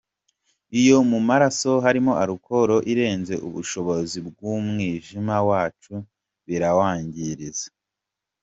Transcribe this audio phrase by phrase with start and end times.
[0.79, 5.93] Iyo mu maraso harimo “Alcohol” irenze ubushobozi bw’umwijima wacu
[6.45, 7.67] birawangiriza.